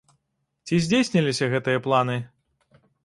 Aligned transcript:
Ці 0.69 0.79
здзейсніліся 0.85 1.49
гэтыя 1.53 1.83
планы? 1.89 2.17